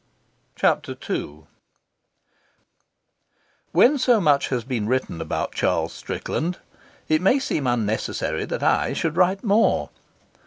Chapter 0.55 0.97
II 1.07 1.43
When 3.71 3.99
so 3.99 4.19
much 4.19 4.47
has 4.47 4.63
been 4.63 4.87
written 4.87 5.21
about 5.21 5.53
Charles 5.53 5.93
Strickland, 5.93 6.57
it 7.07 7.21
may 7.21 7.37
seem 7.37 7.67
unnecessary 7.67 8.45
that 8.45 8.63
I 8.63 8.93
should 8.93 9.15
write 9.15 9.43
more. 9.43 9.91